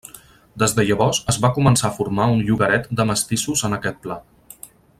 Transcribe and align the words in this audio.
Des 0.61 0.71
de 0.77 0.85
llavors, 0.87 1.19
es 1.33 1.37
va 1.43 1.51
començar 1.57 1.85
a 1.89 1.93
formar 1.97 2.27
un 2.37 2.41
llogaret 2.47 2.89
de 3.01 3.07
mestissos 3.11 3.63
en 3.71 3.79
aquest 3.79 4.01
pla. 4.07 4.19